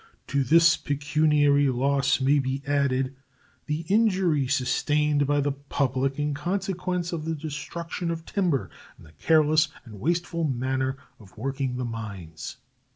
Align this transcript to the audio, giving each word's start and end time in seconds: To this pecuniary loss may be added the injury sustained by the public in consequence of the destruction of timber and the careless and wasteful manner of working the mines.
To 0.29 0.43
this 0.43 0.77
pecuniary 0.77 1.69
loss 1.69 2.19
may 2.19 2.39
be 2.39 2.63
added 2.65 3.15
the 3.67 3.81
injury 3.81 4.47
sustained 4.47 5.27
by 5.27 5.41
the 5.41 5.51
public 5.51 6.17
in 6.17 6.33
consequence 6.33 7.13
of 7.13 7.25
the 7.25 7.35
destruction 7.35 8.09
of 8.09 8.25
timber 8.25 8.71
and 8.97 9.05
the 9.05 9.11
careless 9.11 9.67
and 9.85 9.99
wasteful 9.99 10.43
manner 10.43 10.97
of 11.19 11.37
working 11.37 11.75
the 11.77 11.85
mines. 11.85 12.57